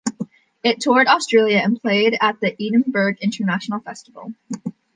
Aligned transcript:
It 0.63 0.79
toured 0.79 1.05
Australia 1.05 1.57
and 1.57 1.79
played 1.79 2.17
at 2.19 2.39
the 2.41 2.55
Edinburgh 2.59 3.17
International 3.21 3.81
Festival. 3.81 4.33